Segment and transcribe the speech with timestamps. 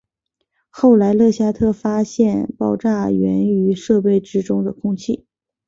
[0.71, 5.27] 后来勒夏特列发现爆炸缘于设备之中的空气。